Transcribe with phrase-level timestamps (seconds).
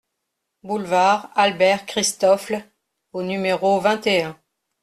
[0.63, 2.65] Boulevard Albert Christophle
[3.13, 4.39] au numéro vingt et un